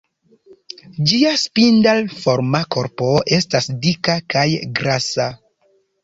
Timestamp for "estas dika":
3.37-4.15